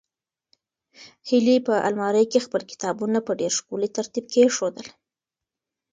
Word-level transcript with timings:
هیلې 1.29 1.57
په 1.67 1.73
المارۍ 1.87 2.25
کې 2.31 2.39
خپل 2.45 2.61
کتابونه 2.71 3.17
په 3.27 3.31
ډېر 3.39 3.51
ښکلي 3.57 3.89
ترتیب 3.97 4.25
کېښودل. 4.33 4.87